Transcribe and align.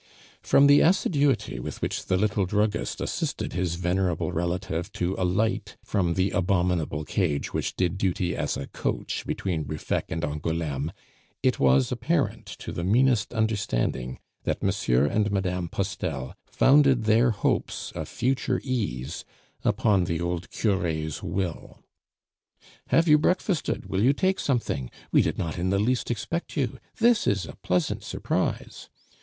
From 0.41 0.65
the 0.65 0.81
assiduity 0.81 1.59
with 1.59 1.79
which 1.79 2.07
the 2.07 2.17
little 2.17 2.47
druggist 2.47 2.99
assisted 3.01 3.53
his 3.53 3.75
venerable 3.75 4.31
relative 4.31 4.91
to 4.93 5.13
alight 5.15 5.77
from 5.83 6.15
the 6.15 6.31
abominable 6.31 7.05
cage 7.05 7.53
which 7.53 7.75
did 7.75 7.99
duty 7.99 8.35
as 8.35 8.57
a 8.57 8.65
coach 8.65 9.27
between 9.27 9.63
Ruffec 9.63 10.09
and 10.09 10.23
Angouleme, 10.23 10.91
it 11.43 11.59
was 11.59 11.91
apparent 11.91 12.47
to 12.47 12.71
the 12.71 12.83
meanest 12.83 13.31
understanding 13.31 14.17
that 14.43 14.63
M. 14.63 14.69
and 15.05 15.31
Mme. 15.31 15.67
Postel 15.67 16.33
founded 16.47 17.03
their 17.03 17.29
hopes 17.29 17.91
of 17.91 18.09
future 18.09 18.59
ease 18.63 19.23
upon 19.63 20.05
the 20.05 20.19
old 20.19 20.49
cure's 20.49 21.21
will. 21.21 21.77
"Have 22.87 23.07
you 23.07 23.19
breakfasted? 23.19 23.85
Will 23.85 24.01
you 24.01 24.13
take 24.13 24.39
something? 24.39 24.89
We 25.11 25.21
did 25.21 25.37
not 25.37 25.59
in 25.59 25.69
the 25.69 25.77
least 25.77 26.09
expect 26.09 26.57
you! 26.57 26.79
This 26.97 27.27
is 27.27 27.45
a 27.45 27.53
pleasant 27.57 28.01
surprise!" 28.03 28.89